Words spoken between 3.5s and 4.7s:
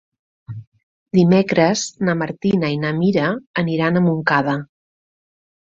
aniran a Montcada.